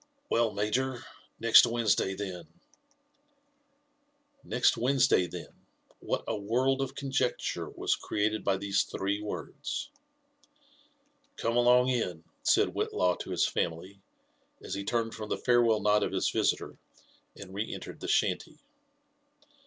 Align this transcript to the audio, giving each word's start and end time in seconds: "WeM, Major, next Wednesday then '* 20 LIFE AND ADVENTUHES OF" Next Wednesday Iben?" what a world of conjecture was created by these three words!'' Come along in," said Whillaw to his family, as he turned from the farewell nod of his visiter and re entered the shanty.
"WeM, 0.31 0.55
Major, 0.55 1.05
next 1.39 1.67
Wednesday 1.67 2.15
then 2.15 2.15
'* 2.17 2.21
20 2.25 2.33
LIFE 2.49 2.53
AND 2.55 4.43
ADVENTUHES 4.43 4.43
OF" 4.43 4.45
Next 4.49 4.77
Wednesday 4.77 5.27
Iben?" 5.27 5.53
what 5.99 6.23
a 6.27 6.35
world 6.35 6.81
of 6.81 6.95
conjecture 6.95 7.69
was 7.69 7.95
created 7.95 8.43
by 8.43 8.57
these 8.57 8.81
three 8.81 9.21
words!'' 9.21 9.91
Come 11.37 11.55
along 11.55 11.89
in," 11.89 12.23
said 12.41 12.69
Whillaw 12.69 13.17
to 13.19 13.29
his 13.29 13.45
family, 13.47 14.01
as 14.63 14.73
he 14.73 14.83
turned 14.83 15.13
from 15.13 15.29
the 15.29 15.37
farewell 15.37 15.79
nod 15.81 16.01
of 16.01 16.13
his 16.13 16.31
visiter 16.31 16.77
and 17.35 17.53
re 17.53 17.71
entered 17.71 17.99
the 17.99 18.07
shanty. 18.07 18.57